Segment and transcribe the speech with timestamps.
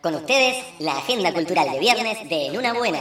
[0.00, 3.00] Con ustedes, la agenda cultural de viernes de En Una Buena.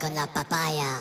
[0.00, 0.98] Con la papaya.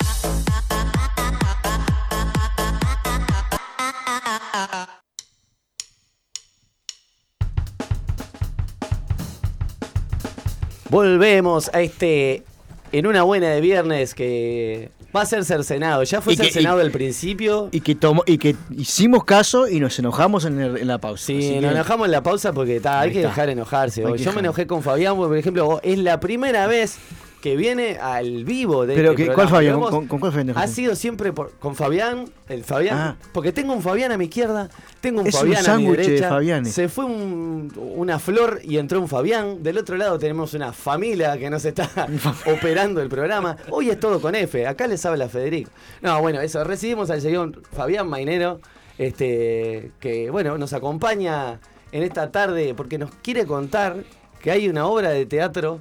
[10.90, 12.44] Volvemos a este
[12.92, 16.04] en una buena de viernes que va a ser cercenado.
[16.04, 17.70] Ya fue Y que- cercenado y- al principio.
[17.72, 21.26] Y que, tomó, y que hicimos caso y nos enojamos en, el- en la pausa.
[21.26, 23.30] Sí, Así nos que- enojamos en la pausa porque ta, hay que está.
[23.30, 24.02] dejar enojarse.
[24.02, 26.98] Yo que me enojé con Fabián, porque, por ejemplo, es la primera vez
[27.42, 29.48] que viene al vivo de Pero este que- ¿cuál.
[29.48, 29.80] Fabián?
[29.80, 33.16] ¿Con- con cuál Fabián Ha sido siempre por- con Fabián, el Fabián, Ah.
[33.32, 35.92] porque tengo un Fabián a mi izquierda, tengo un Es un Fabián a mi de
[35.98, 36.28] derecha.
[36.30, 36.74] Fabianes.
[36.74, 39.64] Se fue un- una flor y entró un Fabián.
[39.64, 41.90] Del otro lado tenemos una familia que nos está
[42.46, 43.56] operando el programa.
[43.70, 44.68] Hoy es todo con F.
[44.68, 45.72] Acá les habla Federico.
[46.02, 46.64] No, bueno, eso.
[46.66, 48.60] Recibimos al señor Fabián Mainero,
[48.98, 51.60] este, que bueno, nos acompaña
[51.92, 54.04] en esta tarde porque nos quiere contar
[54.42, 55.80] que hay una obra de teatro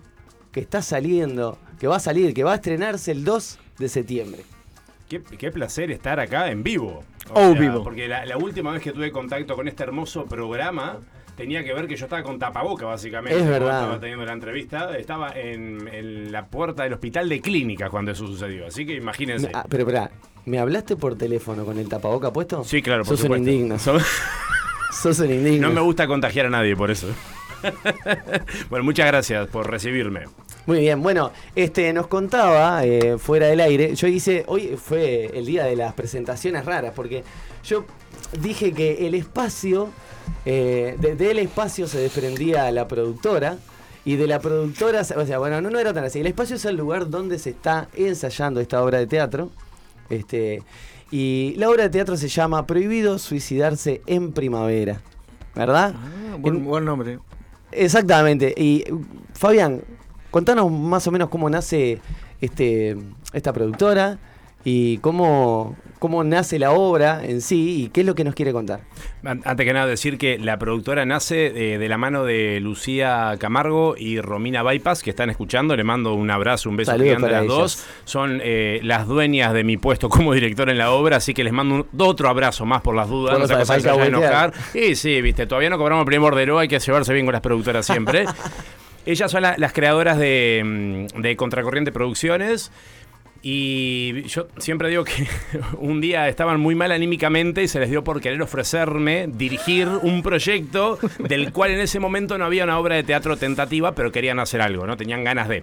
[0.58, 4.42] que está saliendo, que va a salir, que va a estrenarse el 2 de septiembre.
[5.08, 7.04] Qué, qué placer estar acá en vivo.
[7.32, 7.84] Oh, vivo.
[7.84, 10.98] Porque la, la última vez que tuve contacto con este hermoso programa
[11.36, 13.38] tenía que ver que yo estaba con tapaboca, básicamente.
[13.38, 13.82] Es verdad.
[13.82, 14.96] Estaba teniendo la entrevista.
[14.98, 18.66] Estaba en, en la puerta del hospital de clínica cuando eso sucedió.
[18.66, 19.50] Así que imagínense.
[19.54, 20.10] Ah, pero espera,
[20.44, 22.64] ¿me hablaste por teléfono con el tapaboca puesto?
[22.64, 23.48] Sí, claro, por Sos un supuesto.
[23.50, 23.78] indigno.
[23.78, 23.98] So-
[24.92, 25.68] Sos un indigno.
[25.68, 27.06] no me gusta contagiar a nadie por eso.
[28.70, 30.24] bueno, muchas gracias por recibirme.
[30.68, 33.94] Muy bien, bueno, este nos contaba eh, fuera del aire.
[33.94, 37.24] Yo hice, hoy fue el día de las presentaciones raras, porque
[37.64, 37.86] yo
[38.42, 39.88] dije que el espacio,
[40.44, 43.56] eh, de- del espacio se desprendía la productora.
[44.04, 46.20] Y de la productora, o sea, bueno, no, no era tan así.
[46.20, 49.50] El espacio es el lugar donde se está ensayando esta obra de teatro.
[50.10, 50.62] Este,
[51.10, 55.00] y la obra de teatro se llama Prohibido suicidarse en primavera.
[55.54, 55.94] ¿Verdad?
[55.96, 57.18] Ah, buen, En- buen nombre.
[57.72, 58.52] Exactamente.
[58.56, 58.84] Y
[59.34, 59.82] Fabián,
[60.30, 62.00] contanos más o menos cómo nace
[62.40, 62.96] este,
[63.32, 64.18] esta productora
[64.64, 68.52] y cómo, cómo nace la obra en sí y qué es lo que nos quiere
[68.52, 68.80] contar.
[69.24, 73.34] An- Antes que nada decir que la productora nace eh, de la mano de Lucía
[73.38, 75.74] Camargo y Romina Bypass, que están escuchando.
[75.76, 77.86] Le mando un abrazo, un beso gigante a las dos.
[78.04, 81.52] Son eh, las dueñas de mi puesto como director en la obra, así que les
[81.52, 83.32] mando un- otro abrazo más por las dudas.
[83.34, 84.52] Por no sea cosa que se enojar.
[84.74, 87.42] Y sí, viste, todavía no cobramos el primer bordero, hay que llevarse bien con las
[87.42, 88.24] productoras siempre.
[89.10, 90.62] Ellas son la- las creadoras de,
[91.14, 92.70] mm, de Contracorriente Producciones.
[93.40, 95.12] Y yo siempre digo que
[95.78, 100.22] un día estaban muy mal anímicamente y se les dio por querer ofrecerme dirigir un
[100.22, 104.40] proyecto del cual en ese momento no había una obra de teatro tentativa, pero querían
[104.40, 104.96] hacer algo, ¿no?
[104.96, 105.62] Tenían ganas de.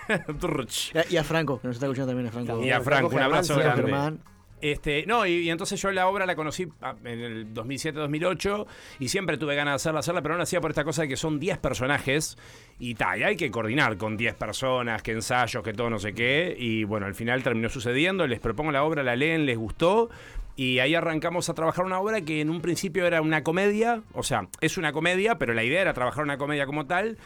[1.10, 2.62] Y a, Franco, que nos está escuchando también a Franco.
[2.62, 3.82] Y a Franco, un abrazo grande.
[3.82, 4.20] Germán.
[4.62, 8.66] Este, no, y, y entonces yo la obra la conocí ah, en el 2007-2008
[9.00, 11.08] y siempre tuve ganas de hacerla, hacerla, pero no la hacía por esta cosa de
[11.08, 12.38] que son 10 personajes
[12.78, 16.14] y tal, y hay que coordinar con 10 personas, que ensayos, que todo no sé
[16.14, 20.10] qué, y bueno, al final terminó sucediendo, les propongo la obra, la leen, les gustó.
[20.54, 24.22] Y ahí arrancamos a trabajar una obra que en un principio era una comedia, o
[24.22, 27.16] sea, es una comedia, pero la idea era trabajar una comedia como tal.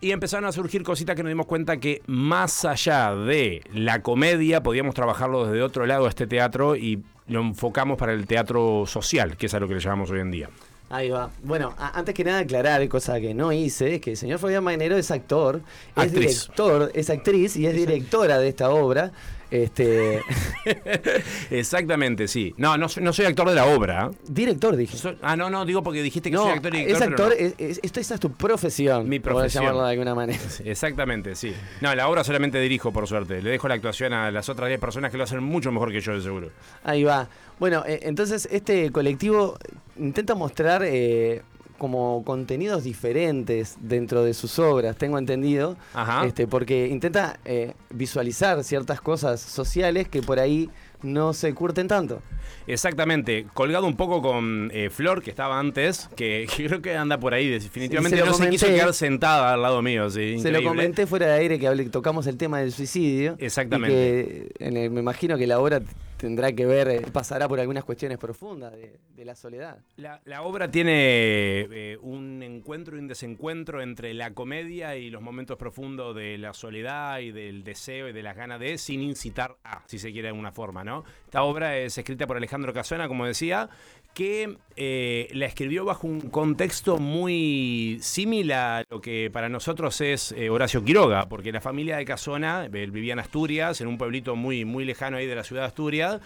[0.00, 4.62] Y empezaron a surgir cositas que nos dimos cuenta que más allá de la comedia
[4.62, 9.36] podíamos trabajarlo desde otro lado de este teatro y lo enfocamos para el teatro social,
[9.36, 10.50] que es a lo que le llamamos hoy en día.
[10.90, 11.30] Ahí va.
[11.42, 14.62] Bueno, a- antes que nada aclarar, cosa que no hice, es que el señor Fabián
[14.64, 15.60] Mainero es actor,
[15.96, 19.10] es director, es actriz y es directora de esta obra.
[19.50, 20.20] Este,
[21.50, 22.54] Exactamente, sí.
[22.56, 24.10] No, no, soy- no soy actor de la obra.
[24.26, 24.96] director dije.
[25.22, 27.02] Ah, no, no, digo porque dijiste que No, soy actor y director.
[27.02, 27.66] es pero actor, no.
[27.66, 29.08] es, esa es tu profesión.
[29.08, 29.64] Mi profesión.
[29.64, 30.38] llamarlo de alguna manera.
[30.64, 31.54] Exactamente, sí.
[31.80, 33.42] No, la obra solamente dirijo, por suerte.
[33.42, 36.00] Le dejo la actuación a las otras 10 personas que lo hacen mucho mejor que
[36.00, 36.50] yo, de seguro.
[36.84, 37.28] Ahí va.
[37.58, 39.58] Bueno, eh, entonces este colectivo
[39.96, 41.42] intenta mostrar eh,
[41.78, 45.76] como contenidos diferentes dentro de sus obras, tengo entendido.
[45.94, 46.26] Ajá.
[46.26, 50.68] Este, porque intenta eh, visualizar ciertas cosas sociales que por ahí
[51.02, 52.20] no se curten tanto.
[52.66, 57.18] Exactamente, colgado un poco con eh, Flor, que estaba antes, que, que creo que anda
[57.18, 58.80] por ahí, definitivamente se no se quiso comenté.
[58.82, 60.10] quedar sentada al lado mío.
[60.10, 63.36] Sí, Se lo comenté fuera de aire que tocamos el tema del suicidio.
[63.38, 63.94] Exactamente.
[63.94, 65.80] Y que en el- me imagino que la obra
[66.18, 69.78] tendrá que ver, eh, pasará por algunas cuestiones profundas de, la soledad.
[69.96, 75.20] La, la obra tiene eh, un encuentro y un desencuentro entre la comedia y los
[75.20, 79.56] momentos profundos de la soledad y del deseo y de las ganas de, sin incitar
[79.64, 81.04] a, si se quiere de alguna forma, ¿no?
[81.24, 83.68] Esta obra es escrita por Alejandro Casona, como decía,
[84.14, 90.32] que eh, la escribió bajo un contexto muy similar a lo que para nosotros es
[90.32, 94.36] eh, Horacio Quiroga, porque la familia de Casona, él vivía en Asturias, en un pueblito
[94.36, 96.20] muy, muy lejano ahí de la ciudad de Asturias,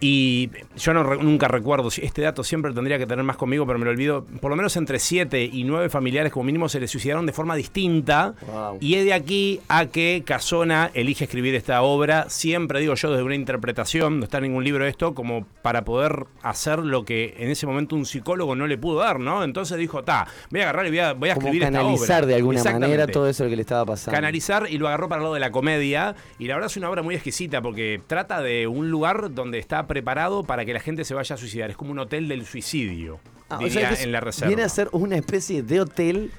[0.00, 3.84] y yo no, nunca recuerdo, este dato siempre tendría que tener más conmigo, pero me
[3.84, 4.24] lo olvido.
[4.40, 7.56] Por lo menos entre 7 y 9 familiares como mínimo se le suicidaron de forma
[7.56, 8.34] distinta.
[8.46, 8.78] Wow.
[8.80, 13.24] Y es de aquí a que Casona elige escribir esta obra, siempre digo yo desde
[13.24, 17.50] una interpretación, no está en ningún libro esto, como para poder hacer lo que en
[17.50, 19.42] ese momento un psicólogo no le pudo dar, ¿no?
[19.42, 22.18] Entonces dijo, ta, voy a agarrar y voy a, voy a Como escribir esta canalizar
[22.22, 22.26] obra.
[22.26, 24.14] de alguna manera todo eso que le estaba pasando.
[24.14, 26.14] canalizar y lo agarró para el lado de la comedia.
[26.38, 29.87] Y la verdad es una obra muy exquisita porque trata de un lugar donde está
[29.88, 31.70] preparado para que la gente se vaya a suicidar.
[31.70, 33.18] Es como un hotel del suicidio,
[33.48, 34.46] Ah, o diría, sea que es- en la reserva.
[34.48, 36.30] Viene a ser una especie de hotel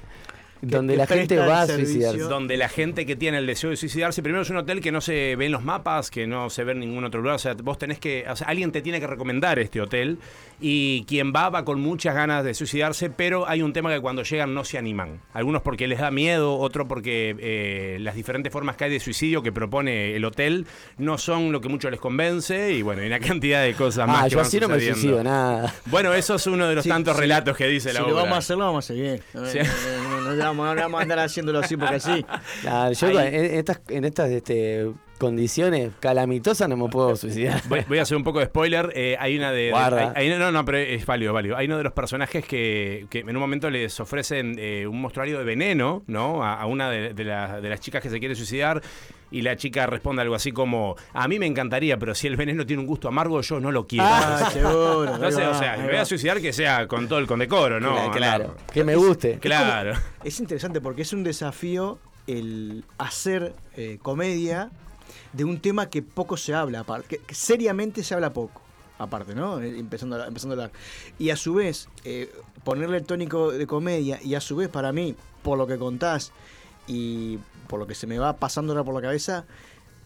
[0.62, 2.18] donde la gente va a suicidarse.
[2.20, 5.00] Donde la gente que tiene el deseo de suicidarse, primero es un hotel que no
[5.00, 7.36] se ve en los mapas, que no se ve en ningún otro lugar.
[7.36, 8.24] O sea, vos tenés que.
[8.30, 10.18] O sea, alguien te tiene que recomendar este hotel.
[10.62, 14.22] Y quien va, va con muchas ganas de suicidarse, pero hay un tema que cuando
[14.22, 15.20] llegan no se animan.
[15.32, 19.42] Algunos porque les da miedo, otro porque eh, las diferentes formas que hay de suicidio
[19.42, 20.66] que propone el hotel
[20.98, 22.72] no son lo que mucho les convence.
[22.74, 24.20] Y bueno, hay una cantidad de cosas más.
[24.20, 25.00] Ah, que yo van así no me sucediendo.
[25.00, 25.74] suicido, nada.
[25.86, 27.20] Bueno, eso es uno de los Sí, tantos sí.
[27.22, 28.16] relatos que dice Si la lo obra.
[28.24, 29.22] vamos a hacer, lo vamos a hacer bien.
[29.32, 29.58] No, Sí.
[29.60, 32.24] no, no, no, no vamos, no vamos a andar haciéndolo así porque sí.
[32.64, 37.62] Nah, yo en estas, en estas este, condiciones calamitosas no me puedo suicidar.
[37.68, 38.90] Voy, voy a hacer un poco de spoiler.
[38.96, 39.64] eh, hay una de.
[39.66, 40.12] de- Guarda.
[40.16, 41.56] hay- hay- no, no, pero es válido, válido.
[41.56, 45.38] Hay uno de los personajes que, que en un momento les ofrecen eh, un mostruario
[45.38, 46.42] de veneno, ¿no?
[46.42, 48.80] A, a una de, de la- de las chicas que se quiere suicidar.
[49.32, 52.66] Y la chica responde algo así como: A mí me encantaría, pero si el veneno
[52.66, 54.06] tiene un gusto amargo, yo no lo quiero.
[54.08, 55.18] Ah, seguro.
[55.18, 57.78] no sé, va, o sea, me voy a suicidar que sea con todo el condecoro,
[57.78, 58.10] ¿no?
[58.10, 59.38] Claro, Que me guste.
[59.38, 59.92] Claro.
[60.24, 64.70] Es interesante porque es un desafío el hacer eh, comedia
[65.32, 68.60] de un tema que poco se habla, que, seriamente se habla poco,
[68.98, 69.60] aparte, ¿no?
[69.60, 70.72] Eh, Empezando a, empezando hablar.
[71.18, 72.32] Y a su vez, eh,
[72.64, 76.32] ponerle el tónico de comedia, y a su vez, para mí, por lo que contás
[76.86, 77.38] y
[77.68, 79.44] por lo que se me va pasando ahora por la cabeza,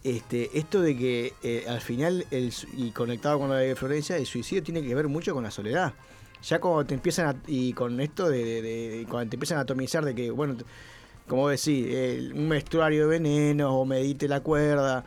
[0.04, 4.26] este, esto de que eh, al final, el y conectado con lo de Florencia, el
[4.26, 5.94] suicidio tiene que ver mucho con la soledad.
[6.42, 10.14] Ya cuando te empiezan a, y con esto de, cuando te empiezan a atomizar de
[10.14, 10.56] que, bueno,
[11.28, 15.04] como decís, el- un vestuario de veneno o medite la cuerda,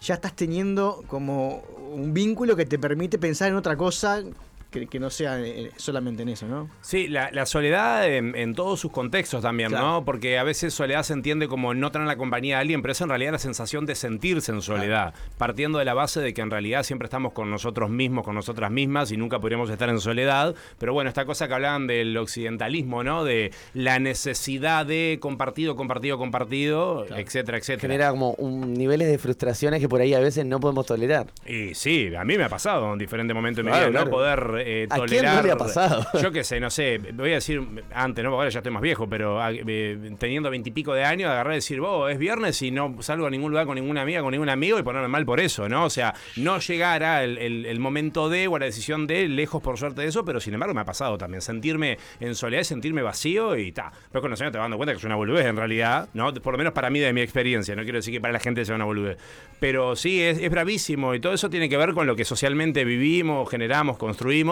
[0.00, 1.62] ya estás teniendo como
[1.92, 4.22] un vínculo que te permite pensar en otra cosa
[4.70, 6.68] que, que no sea eh, solamente en eso, ¿no?
[6.80, 9.86] Sí, la, la soledad en, en todos sus contextos también, Claro.
[9.86, 10.04] ¿no?
[10.04, 13.00] Porque a veces soledad se entiende como no tener la compañía de alguien, pero es
[13.00, 16.50] en realidad la sensación de sentirse en soledad, partiendo de la base de que en
[16.50, 20.54] realidad siempre estamos con nosotros mismos, con nosotras mismas y nunca podríamos estar en soledad.
[20.78, 23.24] Pero bueno, esta cosa que hablaban del occidentalismo, ¿no?
[23.24, 27.80] De la necesidad de compartido, compartido, compartido, etcétera, etcétera.
[27.80, 31.26] Genera como un, niveles de frustraciones que por ahí a veces no podemos tolerar.
[31.46, 34.04] Y sí, a mí me ha pasado en diferentes momentos de mi vida, claro.
[34.06, 36.06] no poder eh, ¿A quién no le ha pasado?
[36.22, 37.62] Yo qué sé, no sé, voy a decir
[37.92, 41.54] antes, no, ahora ya estoy más viejo, pero ah, eh, teniendo veintipico de años, agarré
[41.54, 44.32] y decir, vos, es viernes y no salgo a ningún lugar con ninguna amiga, con
[44.32, 45.84] ningún amigo y ponerme mal por eso, ¿no?
[45.84, 49.62] O sea, no llegar al el, el momento de o a la decisión de, lejos
[49.62, 51.40] por suerte de eso, pero sin embargo me ha pasado también.
[51.42, 53.92] Sentirme en soledad, sentirme vacío y ta.
[54.10, 56.32] Pero con los años te vas dando cuenta que es una boludez en realidad, ¿no?
[56.34, 58.64] Por lo menos para mí de mi experiencia, no quiero decir que para la gente
[58.64, 59.18] sea una boludez.
[59.60, 62.84] Pero sí, es, es bravísimo y todo eso tiene que ver con lo que socialmente
[62.84, 64.47] vivimos, generamos, construimos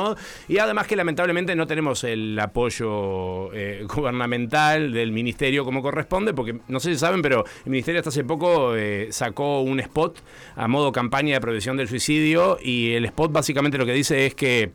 [0.48, 6.58] y además que lamentablemente no tenemos el apoyo eh, gubernamental del ministerio como corresponde, porque
[6.68, 10.18] no sé si saben, pero el ministerio hasta hace poco eh, sacó un spot
[10.56, 14.34] a modo campaña de prevención del suicidio y el spot básicamente lo que dice es
[14.34, 14.72] que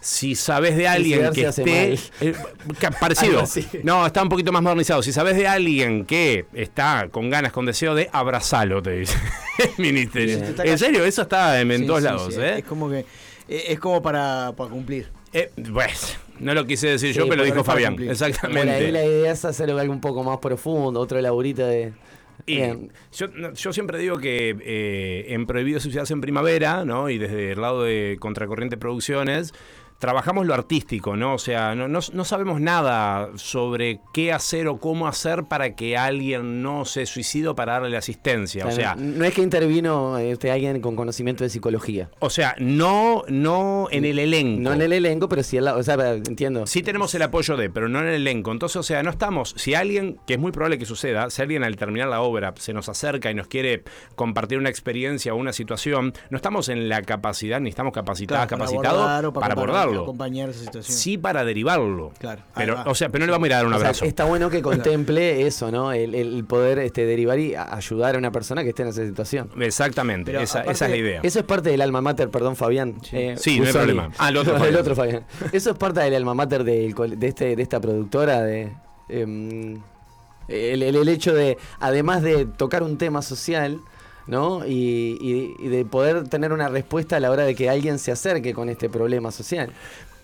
[0.00, 2.34] si sabes de alguien que esté eh,
[3.00, 3.44] parecido,
[3.82, 5.02] no, está un poquito más modernizado.
[5.02, 9.18] Si sabes de alguien que está con ganas, con deseo de abrazarlo, te dice
[9.58, 10.38] el ministerio.
[10.38, 12.58] Sí, En serio, eso está en, Sí, todos sí, lados, ¿eh?
[12.58, 13.04] Es como que
[13.48, 15.08] es como para, para cumplir.
[15.32, 17.92] Eh, pues, no lo quise decir yo, pero lo dijo Fabián.
[17.94, 18.08] cumplir.
[18.08, 18.92] Por ahí Exactamente.
[18.92, 21.92] la idea es hacer algo un poco más profundo, otro laburito de...
[22.46, 22.60] Y
[23.12, 27.10] yo, yo siempre digo que eh, en Prohibido Suicidarse en Primavera, ¿no?
[27.10, 29.52] Y desde el lado de Contracorriente Producciones,
[29.98, 31.34] trabajamos lo artístico, ¿no?
[31.34, 35.96] O sea, no, no- no sabemos nada sobre qué hacer o cómo hacer para que
[35.96, 38.66] alguien no se suicide para darle la asistencia.
[38.66, 42.10] O sea, no es que intervino este, alguien con conocimiento de psicología.
[42.20, 44.62] o sea, no, no en el elenco.
[44.62, 45.78] No en el elenco, pero sí al lado.
[45.78, 46.66] O sea, entiendo.
[46.66, 48.52] Sí tenemos el apoyo de, pero no en el elenco.
[48.52, 49.54] Entonces, o sea, no estamos.
[49.56, 52.72] Si alguien, que es muy probable que suceda, si alguien al terminar la obra se
[52.72, 53.82] nos acerca y nos quiere
[54.14, 58.58] compartir una experiencia o una situación, no estamos en la capacidad, ni estamos capacitadas, Claro,
[58.58, 59.54] para capacitados abordar para, para
[59.88, 60.02] abordarlo.
[60.02, 60.96] acompañar esa situación.
[60.96, 62.12] Sí para derivarlo.
[62.18, 63.86] Claro, Pero, o sea, pero no le vamos a ir a dar un O sea,
[63.88, 64.04] abrazo.
[64.04, 65.92] está bueno que contemple eso, ¿no?
[65.92, 69.50] El, el poder este, derivar y ayudar a una persona que esté en esa situación.
[69.60, 71.20] Exactamente, esa, aparte- esa es la idea.
[71.22, 72.94] Eso es parte del alma mater, perdón, Fabián.
[73.12, 74.10] Eh, Sí, no hay problema.
[74.18, 74.74] Ah, el otro No, Fabián.
[74.74, 75.24] el otro Fabián.
[75.52, 78.72] Eso es parte del alma mater de, este, de esta productora, de.
[79.08, 79.80] em,
[80.48, 83.78] el, el- el hecho de, además de tocar un tema social,
[84.28, 84.64] ¿no?
[84.66, 88.12] Y, y- y de poder tener una respuesta a la hora de que alguien se
[88.12, 89.72] acerque con este problema social.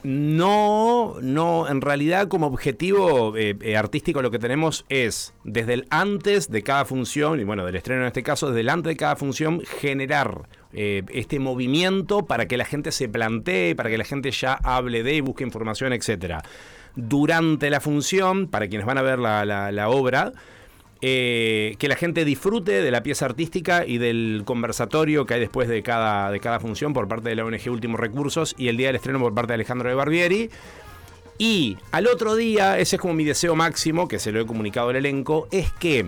[0.05, 5.87] No, no, en realidad como objetivo eh, eh, artístico lo que tenemos es, desde el
[5.89, 8.97] antes de cada función, y bueno, del estreno en este caso, desde el antes de
[8.99, 14.05] cada función, generar eh, este movimiento para que la gente se plantee, para que la
[14.05, 16.43] gente ya hable de y busque información, etcétera.
[16.97, 20.33] Durante la función, para quienes van a ver la, la- la obra,
[21.07, 25.69] eh, que la gente disfrute de la pieza artística y del conversatorio que hay después
[25.69, 28.87] de cada, de cada función por parte de la ONG Últimos Recursos y el día
[28.87, 30.49] del estreno por parte de Alejandro de Barbieri.
[31.37, 34.89] Y al otro día, ese es como mi deseo máximo, que se lo he comunicado
[34.89, 36.07] al elenco, es que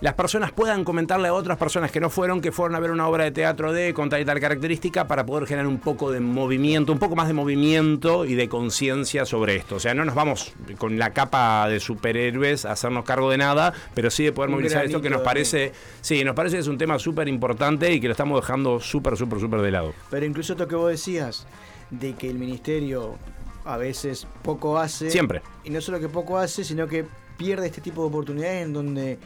[0.00, 3.08] las personas puedan comentarle a otras personas que no fueron, que fueron a ver una
[3.08, 6.20] obra de teatro de con tal y tal característica para poder generar un poco de
[6.20, 9.76] movimiento, un poco más de movimiento y de conciencia sobre esto.
[9.76, 13.72] O sea, no nos vamos con la capa de superhéroes a hacernos cargo de nada,
[13.94, 16.68] pero sí de poder Un movilizar esto que nos parece, sí, nos parece que es
[16.68, 19.94] un tema súper importante y que lo estamos dejando súper, súper, súper de lado.
[20.10, 21.46] Pero incluso esto que vos decías,
[21.90, 23.16] de que el ministerio
[23.64, 25.10] a veces poco hace.
[25.10, 25.42] Siempre.
[25.64, 27.04] Y no solo que poco hace, sino que
[27.36, 29.18] pierde este tipo de oportunidades en donde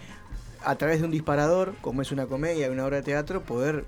[0.64, 3.84] a través de un disparador, como es una comedia, una obra de teatro, poder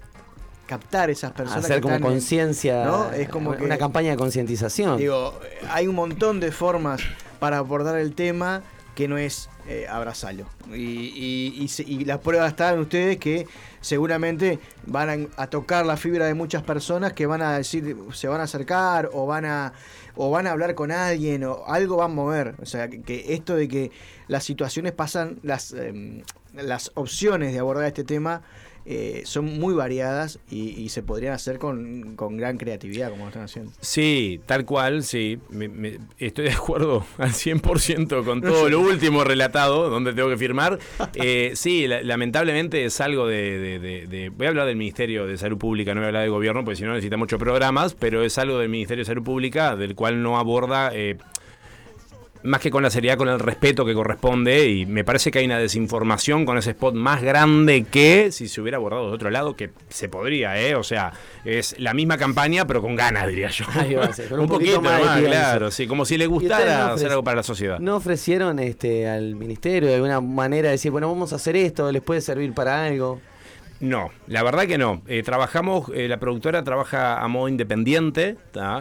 [0.67, 1.65] captar esas personas.
[1.65, 3.13] Hacer que como conciencia, ¿no?
[3.13, 4.97] Es como una que- campaña de concientización.
[4.99, 5.39] Digo,
[5.71, 7.03] hay un montón de formas
[7.39, 8.63] para abordar el tema
[8.95, 10.47] que no es eh, abrazarlo.
[10.73, 13.47] Y, y, y y las pruebas están en ustedes que
[13.81, 18.29] seguramente van a, a tocar la fibra de muchas personas que van a decir, se
[18.29, 19.73] van a acercar o van a,
[20.17, 22.55] o van a hablar con alguien o algo van a mover.
[22.61, 23.91] O sea, que, que esto de que
[24.29, 28.43] las situaciones pasan, las, em, las opciones de abordar este tema
[28.87, 33.45] eh, son muy variadas y, se podrían hacer con, con gran creatividad como lo están
[33.45, 33.73] haciendo.
[33.81, 35.39] Sí, tal cual, sí.
[36.19, 40.79] Estoy de acuerdo al 100% con todo lo último relatado, donde tengo que firmar.
[41.15, 45.95] Eh, sí, la- lamentablemente es algo de, Voy a hablar del Ministerio de Salud Pública,
[45.95, 48.59] no voy a hablar de gobierno, porque si no necesita muchos programas, pero es algo
[48.59, 50.91] del Ministerio de Salud Pública del cual no aborda...
[50.95, 51.17] eh,
[52.45, 55.47] más que con la seriedad, con el respeto que corresponde, y me parece que hay
[55.47, 59.57] una desinformación con ese spot más grande que si se hubiera abordado de otro lado,
[59.57, 60.75] que se podría, ¿eh?
[60.75, 61.13] O sea,
[61.45, 63.65] es la misma campaña, pero con ganas, diría yo.
[63.75, 66.27] Ahí va, sí, con un, un poquito poquito más más, claro, sí, como si le
[66.27, 67.79] no gustara hacer algo para la sociedad.
[67.79, 72.03] ¿No ofrecieron este al ministerio de alguna manera decir, bueno, vamos a hacer esto, les
[72.03, 73.21] puede servir para algo?
[73.81, 75.03] No, la verdad que no.
[75.07, 78.37] Eh, trabajamos, eh, la productora trabaja a modo independiente.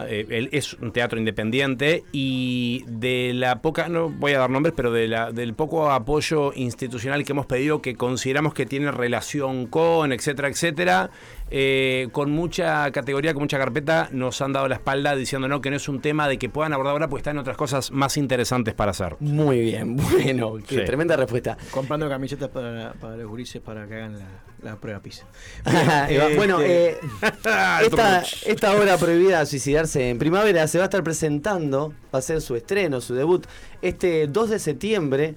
[0.08, 4.92] Eh, es un teatro independiente y de la poca, no voy a dar nombres, pero
[4.92, 10.12] de la, del poco apoyo institucional que hemos pedido, que consideramos que tiene relación con,
[10.12, 11.10] etcétera, etcétera,
[11.50, 15.70] eh, con mucha categoría, con mucha carpeta, nos han dado la espalda diciendo no, que
[15.70, 18.74] no es un tema de que puedan abordar ahora, porque están otras cosas más interesantes
[18.74, 19.16] para hacer.
[19.20, 20.84] Muy bien, bueno, qué Sí.
[20.84, 21.56] tremenda respuesta.
[21.70, 24.26] Comprando camisetas para, para los gurises para que hagan la,
[24.62, 25.26] la prueba PISA.
[26.36, 26.96] Bueno, Este, eh,
[27.84, 32.22] esta, esta obra prohibida a suicidarse en primavera se va a estar presentando, va a
[32.22, 33.46] ser su estreno, su debut,
[33.82, 35.34] este 2 de septiembre.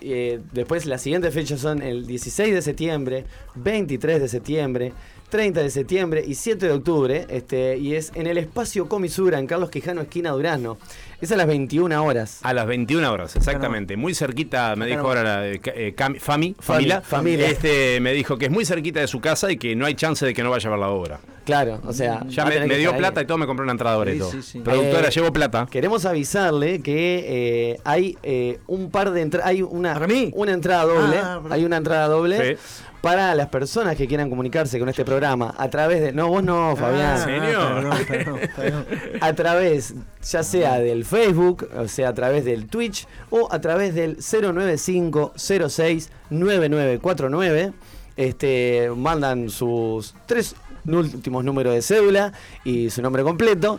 [0.00, 3.24] Eh, después las siguientes fechas son el 16 de septiembre,
[3.54, 4.92] 23 de septiembre,
[5.28, 7.26] 30 de septiembre y 7 de octubre.
[7.28, 10.78] Este, y es en el espacio Comisura, en Carlos Quijano, esquina Durazno.
[11.20, 12.38] Es a las 21 horas.
[12.42, 13.96] A las 21 horas, exactamente.
[13.96, 15.60] Muy cerquita, me dijo ahora la eh,
[15.96, 17.48] Cami- Fami, familia, familia.
[17.48, 20.24] Este, me dijo que es muy cerquita de su casa y que no hay chance
[20.24, 21.18] de que no vaya a ver la obra.
[21.44, 22.24] Claro, o sea.
[22.28, 22.98] Ya me, dio ahí.
[22.98, 24.30] plata y todo, me compró una entrada ahora y Sí, todo.
[24.30, 24.58] sí, sí.
[24.60, 25.66] Productora, Eh, llevo plata.
[25.68, 27.24] Queremos avisarle que
[27.72, 30.30] eh, hay eh, un par de entradas, hay una, ¿Para mí?
[30.34, 32.60] una entrada doble, Ah, hay una entrada doble Sí.
[33.00, 36.74] Para las personas que quieran comunicarse con este programa a través de, no vos no,
[36.76, 37.74] Fabián, Ah, señor?
[37.74, 38.86] perdón, perdón, perdón.
[39.20, 39.94] a través
[40.28, 45.32] ya sea del Facebook, o sea a través del Twitch o a través del 095
[45.36, 47.72] 06 9949,
[48.16, 50.54] este mandan sus tres
[50.86, 52.32] últimos números de cédula
[52.64, 53.78] y su nombre completo.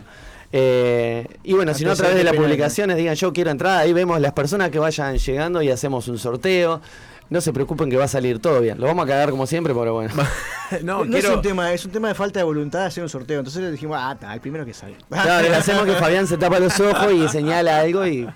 [0.52, 3.92] Eh, y bueno, si no a través de las publicaciones digan yo quiero entrar, ahí
[3.92, 6.80] vemos las personas que vayan llegando y hacemos un sorteo.
[7.30, 8.78] No se preocupen que va a salir todo bien.
[8.80, 10.12] Lo vamos a cagar como siempre, pero bueno.
[10.84, 11.34] No, No, es quiero.
[11.36, 13.40] un tema, es un tema de falta de voluntad de hacer un sorteo.
[13.40, 14.94] Entonces le dijimos, ah, está, el primero que sale.
[15.08, 18.28] Claro, le hacemos que Fabián se tapa los ojos y señala algo y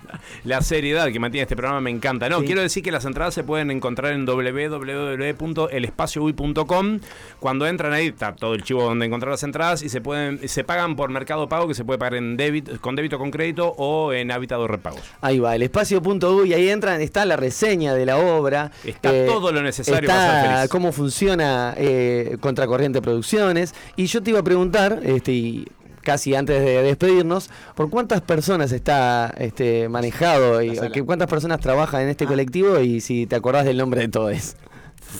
[0.43, 2.27] La seriedad que mantiene este programa me encanta.
[2.27, 2.45] No, Sí.
[2.47, 6.99] quiero decir que las entradas se pueden encontrar en www.elespacioui.com.
[7.39, 10.63] Cuando entran ahí está todo el chivo donde encontrar las entradas y se pueden se
[10.65, 14.11] pagan por Mercado Pago, que se puede pagar en débito, con débito con crédito o
[14.13, 15.01] en hábitat de repagos.
[15.21, 18.71] Ahí va, el espacio.u y ahí entran, está la reseña de la obra.
[18.85, 20.69] Eh, Está todo lo necesario para ser feliz.
[20.69, 23.73] cómo funciona eh, Contracorriente Producciones.
[23.95, 25.67] Y yo te iba a preguntar, este, y
[26.01, 30.75] casi antes de despedirnos, ¿por cuántas personas está este, manejado y
[31.05, 32.11] cuántas personas trabajan en Ah.
[32.11, 34.55] este colectivo y si te acordás del nombre de todos?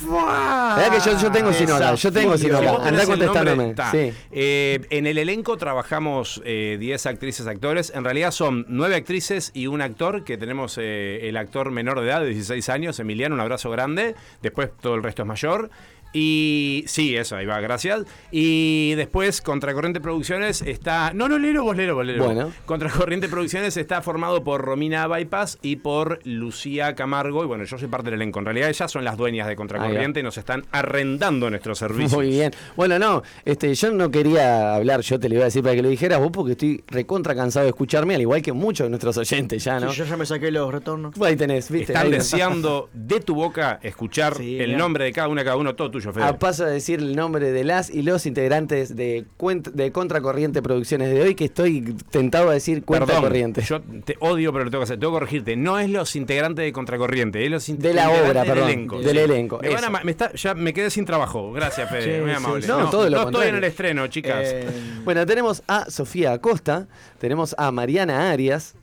[0.03, 1.95] ¿Verdad que yo, yo tengo sin hora?
[1.95, 2.71] Yo tengo sin Si hora.
[2.71, 4.11] vos tenés Andá el nombre, contestándome.
[4.11, 4.17] Sí.
[4.31, 7.91] Eh, en el elenco trabajamos eh, 10 actrices, actores.
[7.95, 12.07] En realidad son 9 actrices y un actor, que tenemos eh, el actor menor de
[12.07, 14.15] edad, de 16 años, Emiliano, un abrazo grande.
[14.41, 15.69] Después todo el resto es mayor.
[16.17, 18.05] Y sí, eso, ahí va, gracias.
[18.31, 21.11] Y después, Contracorriente Producciones está.
[21.13, 22.25] No, no, léelo vos, léelo vos, vos.
[22.25, 22.53] Bueno.
[22.65, 27.43] Contracorriente Producciones está formado por Romina Bypass y por Lucía Camargo.
[27.43, 28.39] Y bueno, yo soy parte del elenco.
[28.39, 32.13] En realidad, ellas son las dueñas de Contracorriente y nos están arrendando nuestros servicios.
[32.13, 32.53] Muy bien.
[32.77, 35.81] Bueno, no, este, yo no quería hablar, yo te lo iba a decir para que
[35.81, 39.17] lo dijeras vos, porque estoy recontra cansado de escucharme, al igual que muchos de nuestros
[39.17, 39.91] oyentes ya, ¿no?
[39.91, 41.19] Yo ya me saqué los retornos.
[41.21, 41.91] Ahí tenés, ¿viste?
[41.91, 45.75] Están Ahí- deseando de tu boca escuchar Sí, el nombre de cada una, cada uno,
[45.75, 46.23] todo tuyo, Fede.
[46.25, 50.61] A paso a decir el nombre de las y los integrantes de, cuent- de Contracorriente
[50.61, 53.61] Producciones de hoy, que estoy tentado a decir Cuenta Perdón, Corriente.
[53.61, 54.99] yo te odio, pero lo tengo que hacer.
[54.99, 55.55] Tengo que corregirte.
[55.55, 58.99] No es los integrantes de Contracorriente, es los De la integrantes obra, del perdón, elenco.
[58.99, 59.87] del elenco, Me van eso.
[59.87, 61.51] a ma- me está- ya me quedé sin trabajo.
[61.53, 62.17] Gracias, Fede.
[62.17, 62.61] Sí, muy amable.
[62.61, 62.67] sí.
[62.67, 64.41] No, todo lo no estoy en el estreno, chicas.
[64.43, 64.65] Eh,
[65.03, 66.87] Bueno, tenemos a Sofía Acosta,
[67.19, 68.75] tenemos a Mariana Arias,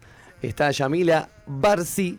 [0.43, 2.19] está Yamila Barci,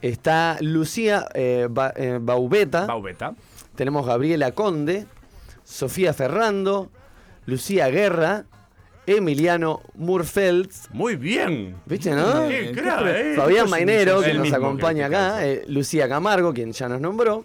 [0.00, 2.86] está Lucía eh, Ba- eh, Baubeta.
[2.86, 3.34] Baubeta.
[3.74, 5.06] Tenemos Gabriela Conde,
[5.64, 6.90] Sofía Ferrando,
[7.46, 8.44] Lucía Guerra,
[9.06, 10.88] Emiliano Murfelds.
[10.92, 11.76] Muy bien.
[11.86, 12.48] ¿Viste, no?
[12.48, 13.34] Qué crack, eh.
[13.36, 17.44] Fabián Mainero, que nos que acompaña acá, eh, Lucía Camargo, quien ya nos nombró,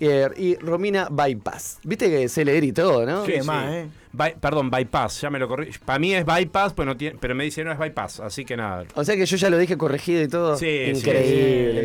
[0.00, 1.78] eh, y Romina Bypass.
[1.84, 3.22] Viste que sé leer y todo, ¿no?
[3.24, 3.88] Qué más, ¿eh?
[4.14, 5.70] By- perdón, bypass, ya me lo corrí.
[5.84, 8.56] Para mí es bypass, pues no tiene, pero me dice no es bypass, así que
[8.56, 8.84] nada.
[8.94, 10.56] O sea que yo ya lo dije corregido y todo.
[10.56, 11.82] Sí, Increíble.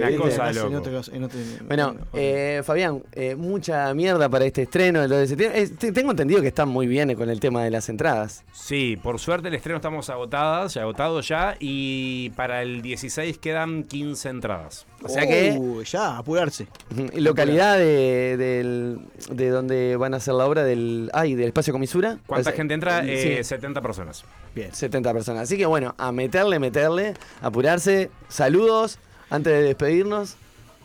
[1.68, 5.62] Bueno, en- eh, Fabián, eh, mucha mierda para este estreno del 2 de septiembre.
[5.62, 8.44] Eh, te- tengo entendido que están muy bien con el tema de las entradas.
[8.54, 14.30] Sí, por suerte el estreno estamos agotadas, agotados ya, y para el 16 quedan 15
[14.30, 14.86] entradas.
[15.04, 16.68] O sea que Uh, ya, apurarse.
[16.92, 17.06] Ujú.
[17.14, 19.00] ¿Y localidad de, del-
[19.32, 22.17] de donde van a hacer la obra del ay del espacio comisura.
[22.26, 23.06] ¿Cuánta O sea, gente entra?
[23.06, 24.24] Eh, sí, 70 personas.
[24.56, 24.74] Bien.
[24.74, 25.44] 70 personas.
[25.44, 28.10] Así que bueno, a meterle, meterle, apurarse.
[28.30, 29.00] Saludos
[29.30, 30.36] antes de despedirnos.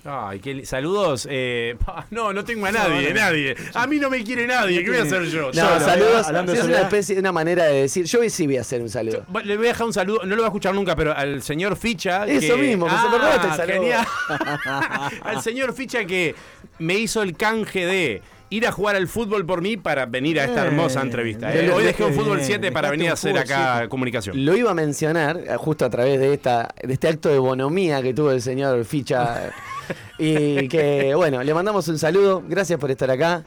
[0.05, 1.29] Ay, qué li- saludos.
[1.31, 1.77] eh,
[2.11, 3.55] no, no tengo a nadie, nadie.
[3.73, 4.83] A mí no me quiere nadie.
[4.83, 5.47] ¿Qué voy a hacer yo?
[5.53, 6.27] No, saludos.
[6.27, 8.05] hablando de sí, es una especie, una manera de decir.
[8.07, 9.25] Yo hoy sí voy a hacer un saludo.
[9.45, 11.77] Le voy a dejar un saludo, no lo voy a escuchar nunca, pero al señor
[11.77, 12.27] Ficha.
[12.27, 13.75] Eso que- mismo, que se me robaste el saludo.
[13.75, 14.07] genial.
[15.23, 16.35] al señor Ficha que
[16.81, 18.23] me hizo el canje de
[18.54, 21.54] ir a jugar al fútbol por mí para venir a esta Eh, hermosa entrevista.
[21.54, 21.70] eh.
[21.70, 22.46] Hoy dejé un fútbol bien.
[22.46, 23.88] 7 para venir a un hacer acá 7.
[23.88, 24.44] comunicación.
[24.44, 28.02] Lo iba a mencionar eh, justo a través de esta de este acto de bonomía
[28.02, 29.50] que tuvo el señor Ficha.
[30.18, 32.42] y que, bueno, le mandamos un saludo.
[32.46, 33.42] Gracias por estar acá.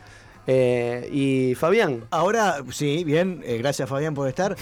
[0.48, 3.42] Eh, y Fabián, Ahora, sí, bien.
[3.46, 4.56] eh, gracias, Fabián, por estar.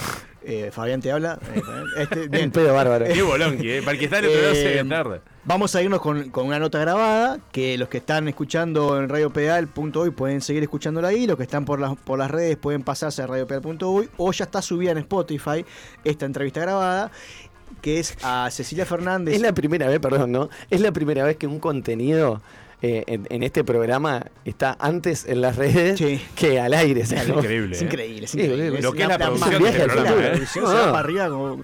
[0.45, 1.39] Eh, Fabián te habla.
[1.97, 2.51] este, un bien.
[2.51, 3.06] pedo bárbaro.
[3.06, 3.82] Qué bolonqui, eh.
[3.82, 5.21] Para el que está en el otro Eh, tarde.
[5.45, 10.12] Vamos a irnos con, con una nota grabada, que los que están escuchando en radiopedal.hoy
[10.12, 13.27] pueden seguir escuchándola ahí, los que están por las, por las redes pueden pasarse a
[13.27, 15.65] radiopedal.hoy o ya está subida en Spotify
[16.06, 17.12] esta entrevista grabada,
[17.82, 19.36] que es a Cecilia Fernández.
[19.36, 20.49] Es la primera vez, perdón, ¿no?
[20.69, 22.41] Es la primera vez que un contenido
[22.84, 26.22] eh, en, en este programa está antes en las redes Sí.
[26.36, 27.02] que al aire.
[27.02, 27.38] Es ¿no?
[27.39, 27.76] increíble.
[27.76, 27.86] Es eh.
[27.86, 28.82] increíble, es Sí, increíble.
[28.82, 30.30] lo que es la producción de este la programa, ¿eh?
[30.32, 31.63] producción, se va para arriba como-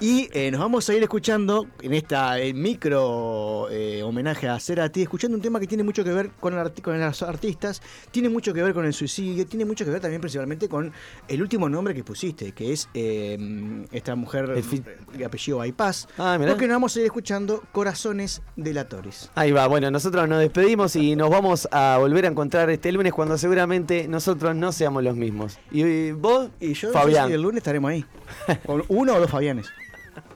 [0.00, 5.02] Y eh, nos vamos a ir escuchando en esta eh, micro eh, homenaje a Cerati,
[5.02, 8.28] escuchando un tema que tiene mucho que ver con, el arti- con los artistas, tiene
[8.28, 10.92] mucho que ver con el suicidio, tiene mucho que ver también principalmente con
[11.28, 13.38] el último nombre que pusiste, que es eh,
[13.90, 16.08] esta mujer de apellido Bypass.
[16.18, 16.52] Ah, mirá.
[16.52, 19.30] porque nos vamos a ir escuchando Corazones Delatores.
[19.34, 23.12] Ahí va, bueno, nosotros nos despedimos y nos vamos a volver a encontrar este lunes
[23.12, 25.58] cuando seguramente nosotros no seamos los mismos.
[25.70, 26.50] ¿Y vos?
[26.60, 27.30] Y yo Fabián.
[27.32, 28.04] el lunes estaremos ahí.
[28.66, 29.66] Con uno o dos Fabianes.